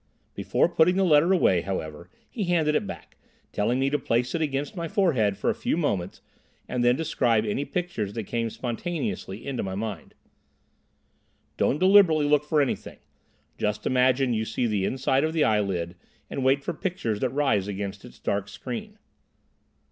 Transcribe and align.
Before 0.33 0.67
putting 0.67 0.95
the 0.95 1.03
letter 1.03 1.31
away, 1.31 1.61
however, 1.61 2.09
he 2.27 2.45
handed 2.45 2.73
it 2.73 2.87
back, 2.87 3.17
telling 3.51 3.77
me 3.77 3.91
to 3.91 3.99
place 3.99 4.33
it 4.33 4.41
against 4.41 4.75
my 4.75 4.87
forehead 4.87 5.37
for 5.37 5.51
a 5.51 5.53
few 5.53 5.77
moments 5.77 6.21
and 6.67 6.83
then 6.83 6.95
describe 6.95 7.45
any 7.45 7.65
pictures 7.65 8.13
that 8.13 8.23
came 8.23 8.49
spontaneously 8.49 9.45
into 9.45 9.61
my 9.61 9.75
mind. 9.75 10.15
"Don't 11.55 11.77
deliberately 11.77 12.25
look 12.25 12.45
for 12.45 12.63
anything. 12.63 12.97
Just 13.59 13.85
imagine 13.85 14.33
you 14.33 14.43
see 14.43 14.65
the 14.65 14.85
inside 14.85 15.23
of 15.23 15.33
the 15.33 15.43
eyelid, 15.43 15.93
and 16.31 16.43
wait 16.43 16.63
for 16.63 16.73
pictures 16.73 17.19
that 17.19 17.29
rise 17.29 17.67
against 17.67 18.03
its 18.03 18.17
dark 18.17 18.47
screen." 18.49 18.97